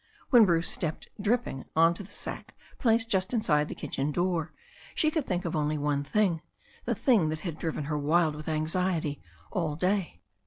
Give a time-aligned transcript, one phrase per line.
[0.31, 4.51] When Bruce stepped dripping on to the sack placed just inside the kitchen door,
[4.95, 6.41] she could think of only one thing,
[6.85, 10.23] the thing that had driven her wild with anxiety all day.